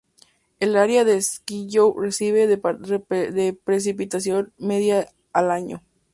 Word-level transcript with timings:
El 0.59 0.77
área 0.77 1.05
de 1.05 1.21
Siskiyou 1.21 1.95
recibe 1.99 2.47
de 2.47 2.57
de 2.57 3.53
precipitación 3.53 4.51
media 4.57 5.07
al 5.31 5.51
año. 5.51 5.83